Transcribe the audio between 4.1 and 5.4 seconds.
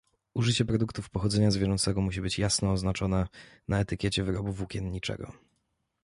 wyrobu włókienniczego